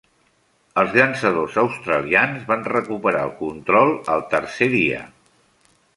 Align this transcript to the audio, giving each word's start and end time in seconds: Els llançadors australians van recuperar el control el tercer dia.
Els 0.83 0.95
llançadors 0.99 1.59
australians 1.63 2.47
van 2.53 2.65
recuperar 2.71 3.21
el 3.29 3.35
control 3.45 3.95
el 4.15 4.25
tercer 4.33 4.71
dia. 4.81 5.07